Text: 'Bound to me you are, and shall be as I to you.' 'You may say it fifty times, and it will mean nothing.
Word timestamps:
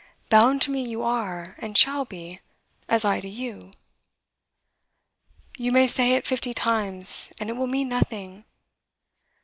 'Bound 0.29 0.63
to 0.63 0.71
me 0.71 0.81
you 0.83 1.03
are, 1.03 1.53
and 1.59 1.77
shall 1.77 2.05
be 2.05 2.39
as 2.89 3.05
I 3.05 3.19
to 3.19 3.29
you.' 3.29 3.69
'You 5.59 5.71
may 5.71 5.85
say 5.85 6.13
it 6.15 6.25
fifty 6.25 6.55
times, 6.55 7.31
and 7.39 7.51
it 7.51 7.53
will 7.53 7.67
mean 7.67 7.89
nothing. 7.89 8.45